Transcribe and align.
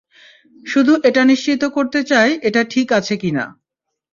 শুধু 0.65 0.93
এটা 1.03 1.21
নিশ্চিত 1.25 1.61
করতে 1.65 1.99
চাই 2.03 2.29
এটা 2.41 2.61
ঠিক 2.63 2.87
আছে 2.91 3.13
কিনা। 3.17 3.45